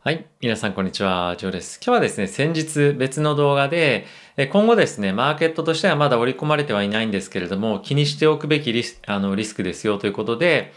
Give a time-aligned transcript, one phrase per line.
[0.00, 0.26] はい。
[0.40, 1.34] 皆さん、こんにちは。
[1.38, 1.80] ジョーです。
[1.84, 4.06] 今日はですね、先日別の動画で、
[4.52, 10.72] 今後ですね、マーケットとしてはまだ織り込まれてはいないんですけれども、気にしておくべきリスあのリスクですよということで、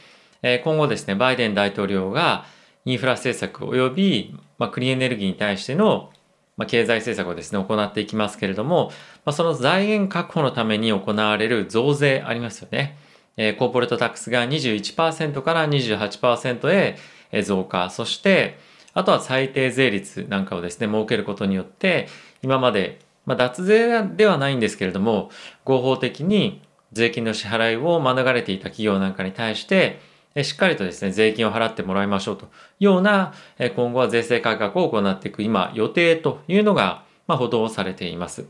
[0.63, 2.46] 今後ですね、バイデン大統領が
[2.86, 6.09] インフラ政策及び、まあ、クリーンエネルギーに対しての、
[6.57, 8.88] まあ、経済政策をですね、行っていきますけれども、
[9.23, 12.97] まあ、その財源確保のために行われる増税ありますよね。
[13.38, 16.95] えコーポレートタックスが21%から28%
[17.31, 22.08] へ増加、そして、あとは最低税率なんかをですね、設けることによって、
[22.41, 25.30] 今まで、まあ、脱税ではないんですけれども、
[25.63, 29.99] 合法的に税金の支払いを免れていた企業なんかに対して、
[30.44, 32.48] しっかりとですね、税金を払ってもらいましょうとい
[32.82, 33.34] うような、
[33.76, 38.46] 今後は税制改革を行っていく今、予定というのが、まあ、報道されています。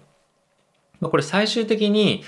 [1.02, 2.24] これ最終的に、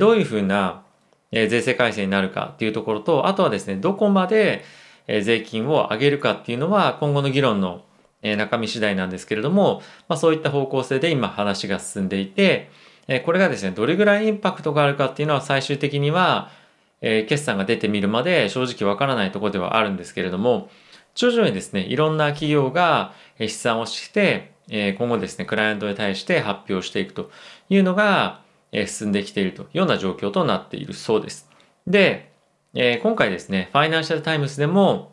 [0.00, 0.82] どういうふうな
[1.30, 4.64] 税制改正になるかっていうところと、あとはですね、どこまで
[5.06, 7.82] 税金を上げるかっていうのは今後の議論の
[8.22, 12.70] 中身次第なんですけれども、まあ、そういった方向性で今話が進んでいて、
[13.24, 16.50] これがですね、どれぐらいインパクトがあるかっていうのは最終的には、
[17.02, 20.70] え決算が出てみるまで正直わからないとこではあるんですけれども、
[21.14, 27.30] 徐々にですね、いろんな企業が試算をして、今後ですね、クライアントに対して発表していくと
[27.68, 28.40] いうのが
[28.86, 31.50] 進んできているというような状況となっているそうです。
[31.86, 32.32] で、
[32.76, 35.12] えー、今回ですね、ファイナンシャルタイムズでも、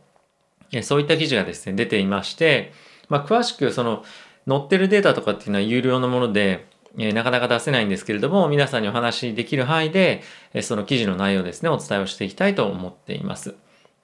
[0.72, 2.74] え、そういった記事がですね、出ていまして、
[3.08, 4.04] まあ、詳しくその
[4.48, 6.66] 載ってるデータとかっていうのは有料のもので、
[6.98, 10.24] え、なかなか出せないんですけれども、皆さんにお話しできる範囲で、
[10.56, 13.54] え、その記事の内容ですね、お伝えをしていきたいと思っています。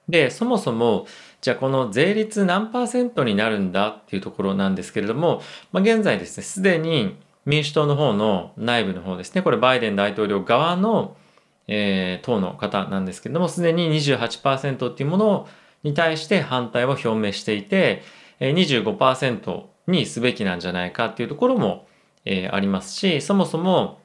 [0.07, 1.07] で、そもそも、
[1.41, 11.15] じゃあこの税率何パーセントになるんだっていうところなんですけれども、まあ、現在ですね、すでに民主党の方の内部の方ですね、これバイデン大統領側の
[11.67, 15.47] えー、党の方なんですけれども、すでに28%っていうもの
[15.83, 18.03] に対して反対を表明していて、
[18.39, 21.87] 25%にすべきなんじゃないかっていうところも、
[22.25, 24.01] えー、ありますし、そもそも、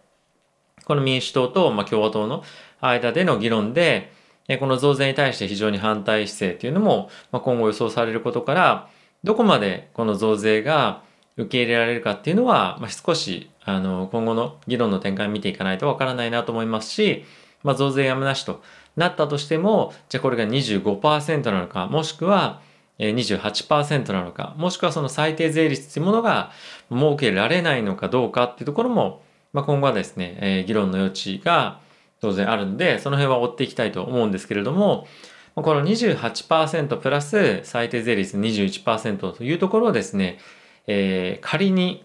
[0.84, 2.42] この民主党と、まあ、共和党の
[2.80, 4.12] 間での議論で、
[4.58, 8.88] この増税に対して非常に反対姿勢というのも、まあ、今後予想されることから、
[9.22, 11.02] どこまでこの増税が
[11.36, 17.24] 受け入れられるかっていうのは、まあ、少しあの今後の議論の展開を見ていかないとわからないなと思いますし、
[17.62, 18.62] まあ、増税やむなしと
[18.96, 22.60] なったとしても、じゃあこれが25%なのか、もしくは
[22.98, 26.52] 28%なのか、もしくはその最低税率というものが
[26.90, 31.80] 設けられないのかどうかっていうところも、まあ、今後はですね、えー、議論の余地が
[32.20, 35.06] 当然あるんで、その辺は追っていきたいと思うんですけれども、
[35.54, 40.38] この28%プラス最低税率21%というところをですね、
[40.86, 42.04] えー、仮に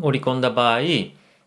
[0.00, 0.80] 織り込んだ場合、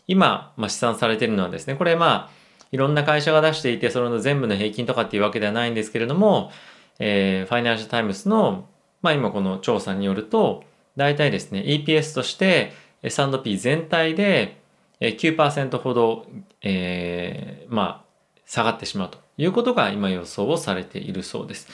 [0.07, 2.38] 今、まあ、試算されているのはですね、これまあ、
[2.71, 6.51] いろんな会社が出していて、それの全部の平均とかっていうわけではないんですけれども、
[6.99, 8.65] えー、ファイナンシャルタイムズの、
[9.01, 10.63] まあ今この調査によると、
[10.95, 14.61] 大体ですね、EPS として S&P 全体で
[14.99, 16.25] 9%ほど、
[16.61, 18.09] えー、まあ、
[18.45, 21.69] 下がってしまうということが今予想をされているそうです。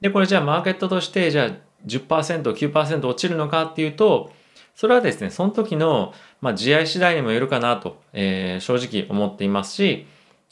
[0.00, 1.50] で、これじゃあマーケットとしてじゃあ
[1.86, 4.32] 10%、9%落ちるのかっていうと、
[4.74, 10.06] それはですね、その時の、まあ、地合次第にもよるかなと、えー、正直思っていますし、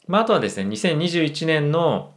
[0.07, 2.13] まあ、あとはですね、2021年の、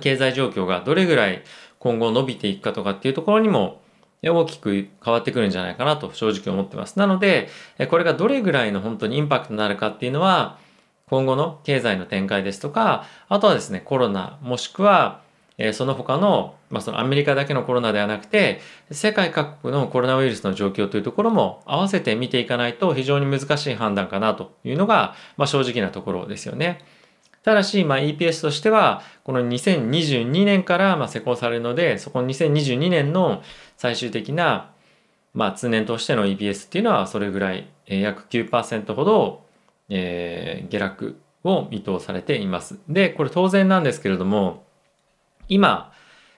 [0.00, 1.42] 経済状況がどれぐらい
[1.80, 3.82] 今後伸びていくかとかっていうところにも
[4.22, 6.96] 大きく変わってくるんじゃないかなと正直思ってます。
[7.00, 7.48] なので、
[7.90, 10.58] これがどれぐらいの本当にインパクトになるかっていうのは、
[11.06, 15.22] 今後の経済の展開ですとか、あとはですね、コロナ、もしくは、
[15.58, 26.78] えその他の、まあ、そのアメリカだけのコロナではなくて、世界各国のコロナウイルスの状況というところも合わせて見ていかないと非常に難しい判断かなというのが、まあ、正直なところですよね。
[27.42, 33.42] ただし、まあ、EPS としては、この2022年からまあ施行されるので、そこの2022年の
[33.76, 34.70] 最終的な、
[35.34, 39.44] まあ、通年としての EPS っていうのはそれぐらい、えー、約9%ほど、
[39.88, 42.78] えー、下落を見通されています。
[42.88, 44.64] で、これ当然なんですけれども、
[45.48, 45.92] 今、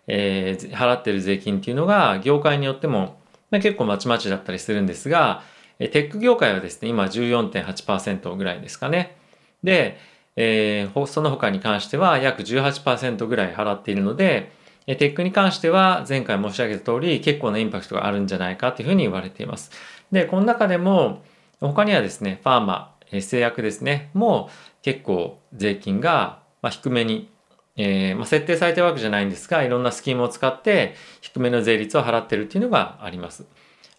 [0.06, 3.18] えー、払ってる税金っていうのが業界によっても、
[3.51, 5.42] まあ、結構まちまちだったりするんですが、
[5.78, 9.16] テック業界はですね、今14.8%ぐらいですかね。
[9.62, 9.98] で、
[10.36, 14.53] えー、その他に関しては約18%ぐらい払っているので、
[14.86, 19.71] テックに関しては前回申し上げた通り結構なインパクトがあるんじゃないかというふうに言われています。
[20.12, 21.22] で、この中でも
[21.60, 24.50] 他にはですね、ファーマ、製薬ですね、も
[24.83, 26.41] 結構税金が
[26.71, 27.30] 低めに
[27.76, 33.44] えー、まあ、設定されてるわけじゃないんですが、いろんなスキームを使って低めの税率を払ってるっていうのがあります。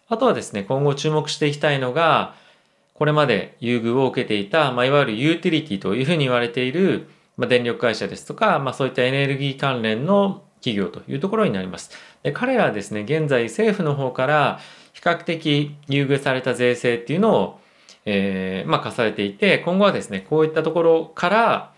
[0.08, 2.34] あとはですね、今後注目していきたいのが、
[2.94, 11.90] これまで優遇を受けていた、まあ、いわゆるユーティリティというふうに言われている、まあ、電力会社ですとか、まあ、そういったエネルギー関連の企業というところになります。
[12.22, 14.60] で彼らはですね、現在政府の方から
[14.94, 17.60] 比較的優遇された税制っていうのを、
[18.06, 21.72] えー、まあ、課されていて、今後はですね、こういったところから、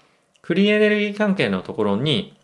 [0.48, 2.34] クリーエネルギー関係のところに、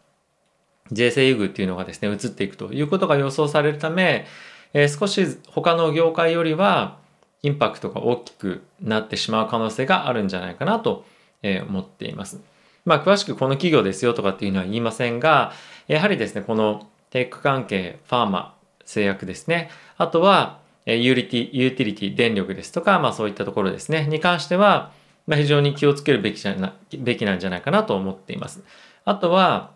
[0.92, 4.26] 税制優遇っていうのがですね、移っていくということが予想されるため、
[4.74, 6.98] えー、少し他の業界よりは、
[7.40, 11.06] インパクトが大きくなってしまう可能性があるんじゃないかなと
[11.42, 12.42] 思っています。
[12.84, 15.54] まあ、詳しくこの企業ですよとかっていうのは言いませんが、
[15.88, 18.54] やはりですね、このテック関係、ファーマ、
[18.84, 19.70] 製薬ですね。
[19.96, 24.92] あとは、ユーリティ、ユーティリティ、電力ですとか、まあそういったところですね、に関しては、
[25.26, 28.62] まあ、非常に気をつけるべきじゃなべきなんじゃないかなと思っています。
[29.04, 29.72] あとは、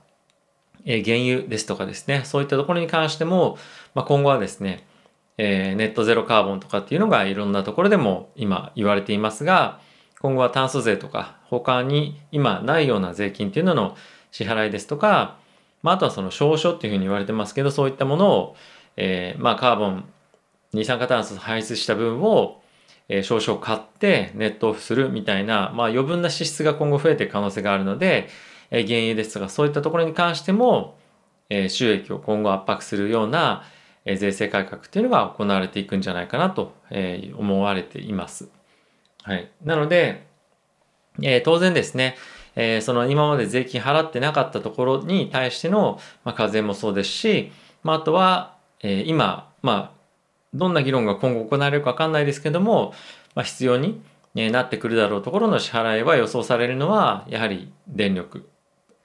[0.85, 3.59] え原油ですとかですね、そういったところに関しても、
[3.95, 4.87] まあ、今後はですね、
[5.39, 9.81] えー、ネットゼロカーボンとかっていうのがいろんなところでも今言われていますが、
[10.21, 13.97] 今後は炭素税とか他に今ないような税金っていうのの
[14.33, 15.39] 支払いですとか、
[15.83, 18.57] まあ、あとはその証書っていうふうに言われてますけど、そういったものを、
[18.97, 20.09] えー、まあカーボン、
[20.73, 22.61] 二酸化炭素排出した分を、
[23.09, 28.29] えー、証書を買ってネットオフするみたいな、まあ余分な支出が今後増えていく可能性があるので、
[28.71, 30.99] え、原油ですとかそういったところに関しても、
[31.51, 33.65] え、収益を今後圧迫するような、
[34.05, 38.49] え、税制改革っていうのが行われていくんじゃないかなと、え、思われています。
[39.23, 39.51] はい。
[39.65, 40.27] なので、
[41.23, 42.17] え、当然ですね、
[42.57, 47.53] え、その今まで税金払ってなかったところに対しての、ま、課税もそうですし、
[47.83, 49.98] まあ、とは、え、今、まあ、
[50.55, 52.93] どんな議論が今後行われるかわかんないですけども、
[53.35, 54.01] まあ、必要に
[54.35, 58.49] なってくるだろうところの支払いは予想されるのは、やはり電力、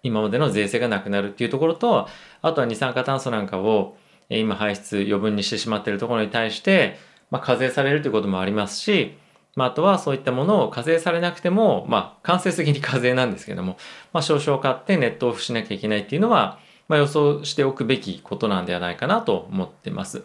[0.04, 2.08] 今までの税制がなくなるっていうところと、
[2.42, 3.98] あとは二酸化炭素なんかを
[4.30, 6.98] 今排出余分にしてしまっているところに対して、
[7.30, 9.18] まあ、課税されるということもありますし、
[9.56, 13.78] まあ、あとはそういったものを課税されなくても、まあ、間接的に課税なんですけども、
[14.12, 20.24] まあ、少々買ってネットオフしなきゃいけないっていうのは、まあ、予想しておくべきことなんではないかなと思ってます。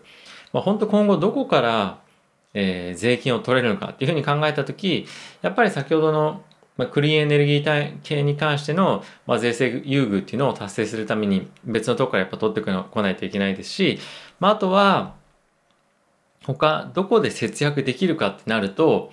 [0.53, 1.99] まあ、本当今後どこから、
[2.55, 5.07] えー、税金を取れるのかっていうふうに考えたとき、
[5.43, 6.43] やっぱり先ほどの、
[6.77, 13.99] まあ、クリーンエネルギー体系に関しての、まあ、税制優遇っていうのを達成するために別のとこからやっぱ取ってこないといけないですし、
[14.41, 15.15] まあ、あとは、
[16.45, 19.11] 他、どこで節約できるかってなると、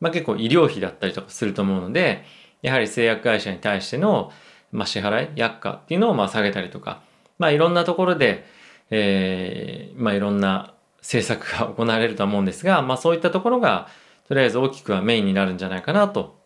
[0.00, 2.24] まあ、結構医療費だったりとかすると思うので、
[2.62, 4.32] やはり製薬会社に対しての、
[4.72, 7.02] まあ、支払い、薬価っていうのをまあ下げたりとか、
[7.38, 8.44] まあ、いろんなところで、
[8.90, 10.74] えー、まあ、いろんな
[11.08, 13.88] 政策が行われると思うんですが、まあ、そういったところが、
[14.28, 16.36] とりあえず大きくはメインになるんじゃないかなと、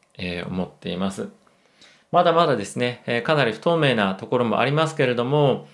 [0.47, 1.31] 思っています。
[2.13, 5.67] まだまだですね、かなり不透明なところもありますけれども、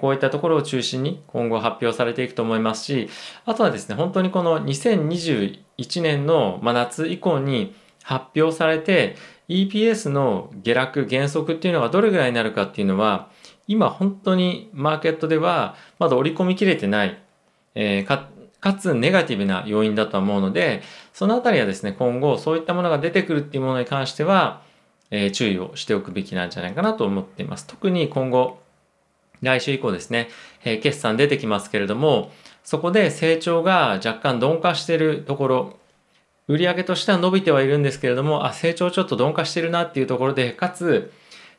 [0.00, 3.08] こういったところを中心に今後発表されていくと思いますし、
[3.46, 7.74] あとはですね、本当にこの2021年の夏以降に
[8.04, 9.16] 発表されて
[9.48, 13.28] EPS の下落減速っていうのがどれぐらいになるかっていうのは
[13.66, 17.18] 今本当にマーケットではまだ織り込みきれてない、
[17.74, 18.28] えー、か
[18.60, 20.82] かつネガティブな要因だと思うので
[21.14, 24.62] そのあたりはですね今後そういったものが出てくるっていうものに関しては、
[25.10, 27.66] えー、注意をしておくべきなんじゃないかなと思っています。
[27.66, 28.58] 特に今後
[29.42, 30.28] 来週以降ですね、
[30.64, 32.30] えー、決算出てきますけれども、
[32.62, 35.76] そこで成長が若干鈍化しているところ、
[36.46, 41.12] 売上としては伸びてはいるんですけれども、あ、成長ちょっと鈍化してるなっていうところで、かつ、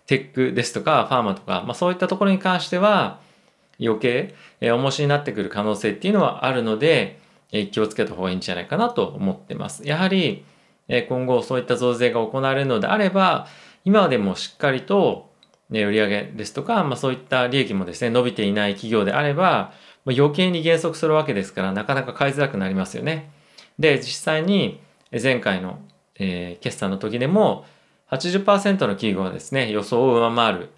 [0.06, 3.20] テックですとか、ファーマとか、まあそういったところに関しては、
[3.82, 7.20] 余計、えー、重しになってくる可能性っていうのはあるので、
[7.52, 9.88] えー、気をつけた方がいいんじゃないかなと思ってます。
[9.88, 10.46] やはり、
[10.88, 13.48] えー、今後そういった増税が行われるのであれば、
[13.84, 15.32] 今でもしっかりと
[15.72, 23.32] ね、売上ですとか、まあ、そういった利益もですね、伸びていない企業であれば、まあ、余計に減速するわけですから、なかなか買いづらくなりますよね。
[23.80, 25.80] で、実際に前回の、
[26.20, 27.66] えー、決算の時でも、
[28.12, 30.70] 80%の企業はですね、予想を上回る、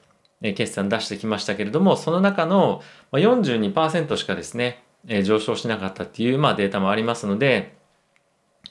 [0.44, 2.84] 決算出してきましたけれども、その中の
[3.14, 4.84] 42%しかですね、
[5.24, 7.76] 上昇しなかったっていう、まあ、データもありますので、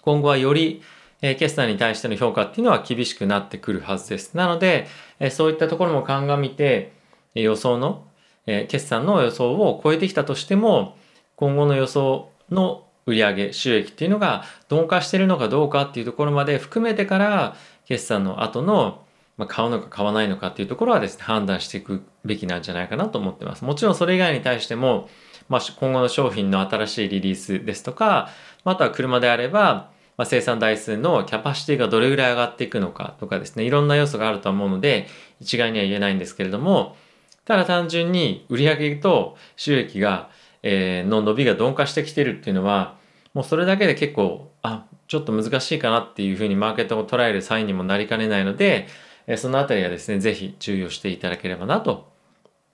[0.02, 0.82] 今後はより
[1.20, 4.34] 決算に対しての評価っていうのは厳しくなってくるはずです。
[4.34, 4.86] なので、
[5.30, 6.92] そういったところも鑑みて、
[7.34, 8.06] 予想の、
[8.46, 10.96] 決算の予想を超えてきたとしても、
[11.36, 19.02] 今後の予想の売上収益っていうのが鈍化してるのかどうかっていうところまで含めてから決算の後の
[19.36, 23.64] まあ、買うのか買わないのかっていうところはですね判断していくべきなんじゃないかなと思ってます。
[23.64, 25.08] もちろんそれ以外に対しても、
[25.48, 28.28] まあ、今後の商品の新しいリリースですとか、
[28.64, 35.06] または車であればまあ、生産台数のキャパシティがどれぐらい上がっていくのかとかですね、いろんな要素があると思うので、
[35.40, 36.96] 一概には言えないんですけれども、
[37.44, 40.30] ただ単純に売上と収益が、
[40.62, 42.96] えー、の伸びが鈍化してきてるっていうのは、
[43.34, 48.86] もうそれだけで結構、あ、ちょっと難しいかなっていうふうにマーケットを捉えるサインにもなりかねないので、
[49.26, 52.12] えそのあたりはですね、ぜひ注意をしていただければなと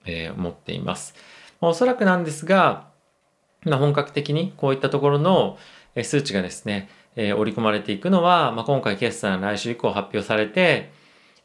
[0.05, 1.13] え、思っています。
[1.61, 2.89] ま、おそらくなんですが、
[3.63, 5.57] ま、本格的にこういったところの
[6.01, 10.91] 数値がですね、え、織り込まれていくのは、ま、今回決算来週以降発表されて、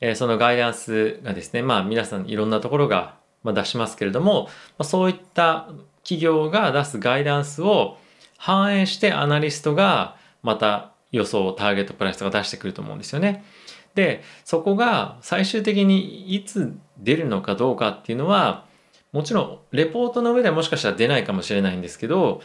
[0.01, 5.69] え、そのガイダンスがですね、まあ皆さんいろんなところが出しますけれども、ま、そういった
[6.03, 7.99] 企業が出すガイダンスを
[8.37, 13.45] 反映してアナリストがまた予想ターゲットプライスとか出してくると思うんですよね。
[13.95, 18.65] でそこが最終的にいつ出るのかどうかっていうのは
[19.15, 22.43] もちろんレポートの上ではもしかしたら出ないかもしれないんですけど、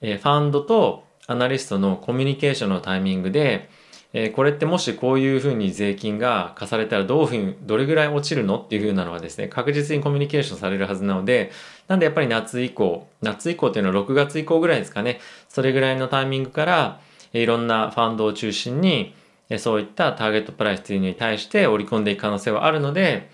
[0.00, 3.70] え、ファンドとアナリストのコミュニケーションのタイミングで、
[4.12, 11.52] え、これってもしこういうふうに税金が課されたらどういうふうにどれぐらい落ちるのっていうふうなのはですね確実にコミュニケーションされるはずなので
[11.86, 15.20] なんでやっぱり夏以降夏以降っていうのは6月以降ぐらいですかね。
[15.48, 17.00] それぐらいのタイミングから
[17.32, 19.14] いろんなファンドを中心に
[19.58, 23.30] そういったターゲットプライスというのに対して織り込んでいく可能性はあるので、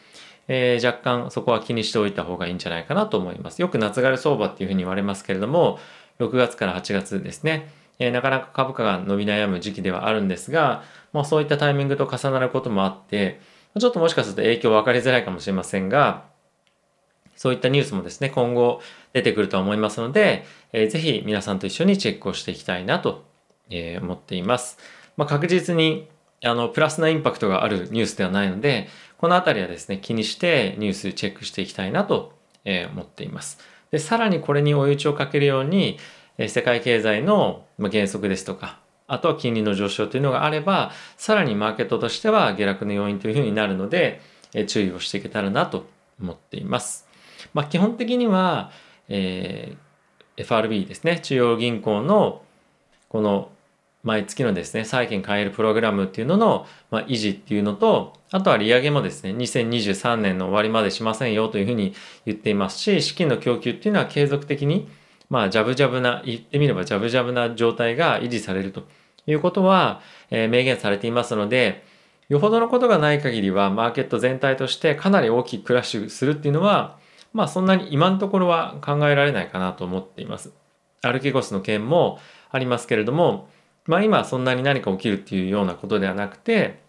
[0.48, 3.60] えー、若干そこは気にしておいた方がいいんじゃないかなと思います。
[3.60, 5.78] よく夏枯れ相場っていうふうに言われますけれども、
[6.18, 7.68] 6月から8月ですね、
[7.98, 13.40] えー、なかなか株価が伸び悩む時期ではあるんですが、まあ、そういったタイミングと重なることもあって、
[13.78, 16.24] ちょっともしかすると影響分かりづらいかもしれませんが、
[17.34, 18.80] そういったニュースもですね、今後
[19.12, 23.24] 出てくると思いますので、えー、ぜひ皆さんと一緒にチェックをしていきたいなと、
[23.68, 24.78] え、思っています。
[25.16, 26.08] まあ、確実に
[26.44, 32.34] あのプラスなインパクトがあるニュースではないのでこの辺りはですね気にしてニュースチェックしていきたいなと、
[32.92, 33.60] 思っています。
[33.92, 35.98] でさらにこれに追い打ちをかけるように、
[36.48, 44.20] 世界経済の減速ですとかあとは金利の上昇というのがあればさらにマーケットとしては下落の要因というふうになるので、
[44.66, 45.86] 注意をしていけたらなと
[46.20, 47.06] 思っています、
[47.52, 48.70] まあ、基本的には、
[49.08, 52.42] えー、FRB ですね中央銀行の
[53.08, 53.50] この
[54.06, 61.92] 毎月のですね、債券買えるプログラムっていうのの、ま、維持っていうのと、あとは利上げもですね、2023年の終わりまでしませんよというふうに
[62.24, 64.88] 言っていますし、資金の供給っていうのは継続的に、
[65.28, 68.84] まあ、ジャブジャブな、言ってみればジャブジャブな状態が維持されると
[69.26, 71.84] いうことは、えー、明言されていますので、
[72.28, 76.96] よほどのことがない限りは、マーケット全体としてかなり大きくクラッシュするっていうのは、
[77.32, 80.52] まあ、そんなに今のところは考えられないかなと思っています。
[81.02, 82.20] アルケゴスの件も
[82.52, 83.48] ありますけれども、
[83.86, 86.80] まあ今そんなに何か起きるっていうようなことではなくて、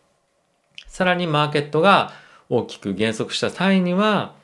[0.87, 2.11] さらにマーケットが
[2.49, 4.35] 大きく減速した際には、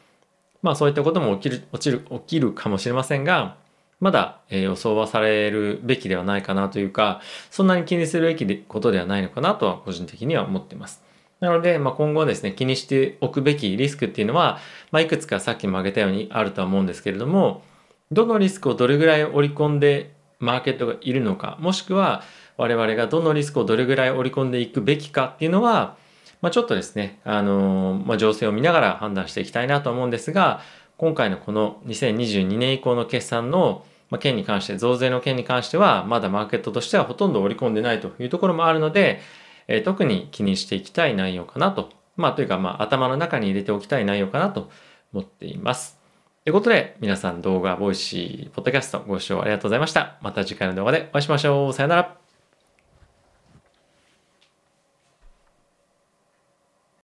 [0.61, 3.57] まあそういったことも起きる、落ちる、起きるかもしれませんが、
[3.99, 11.01] まだ、え予想はされるべきではないかなというか、そんなに気にするべきことではないのかなとは個人的には思っています。
[11.39, 14.59] なので、まあ、今後ですね、気にしておくべきリスクっていうのは、
[14.91, 17.63] まあ、いくつかさっきも挙げたようにあるとは思うんですけれども、
[18.11, 22.23] どのリスクをどれぐらい織り込んでマーケットがいるのか、もしくは
[22.57, 25.97] 我々がどのリスクをどれぐらい織り込んでいくべきかっていうのは、
[26.41, 30.61] まあ、ちょっとですね、あの、まあ、情勢を見ながら判断していきたいなと思うんですが、
[30.97, 33.85] 今回のこの2022年以降の決算の
[34.19, 39.21] 件に関して、増税の件に関しては、まだマーケットとしてはほとんど織り込んでないというところもあるので、
[39.67, 41.89] えー、特に気にしていきたい内容かなと。
[42.15, 44.69] まあ、というか、まあ、頭の中に入れておきたい内容かなと
[45.13, 45.97] 思っています。
[46.43, 50.17] ということで、皆さん動画、ボイシー、ポッドキャストご視聴ありがとうございました。
[50.21, 51.73] また次回の動画でお会いしましょう。
[51.73, 52.22] さよなら。